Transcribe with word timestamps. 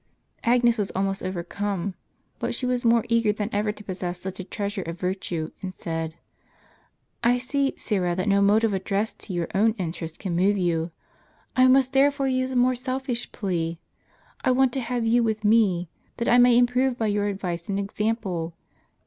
Agnes 0.43 0.79
was 0.79 0.89
almost 0.95 1.21
overcome; 1.21 1.93
but 2.39 2.55
she 2.55 2.65
was 2.65 2.83
more 2.83 3.05
eager 3.07 3.31
than 3.31 3.51
ever 3.53 3.71
to 3.71 3.83
possess 3.83 4.19
such 4.19 4.39
a 4.39 4.43
treasure 4.43 4.81
of 4.81 4.99
virtue, 4.99 5.51
and 5.61 5.75
said," 5.75 6.15
I 7.33 7.37
see, 7.37 7.75
Syra, 7.77 8.15
that 8.15 8.27
no 8.27 8.41
motive 8.41 8.73
addressed 8.73 9.19
to 9.19 9.33
your 9.33 9.47
own 9.53 9.75
interest 9.77 10.17
can 10.17 10.35
move 10.35 10.57
you, 10.57 10.89
I 11.55 11.67
must 11.67 11.93
therefore 11.93 12.27
use 12.27 12.49
a 12.49 12.55
more 12.55 12.73
selfish 12.73 13.31
plea. 13.31 13.77
I 14.43 14.49
want 14.49 14.73
to 14.73 14.81
have 14.81 15.05
you 15.05 15.21
with 15.21 15.45
me, 15.45 15.87
that 16.17 16.27
I 16.27 16.39
may 16.39 16.57
improve 16.57 16.97
by 16.97 17.05
your 17.05 17.27
advice 17.27 17.69
and 17.69 17.77
example. 17.79 18.55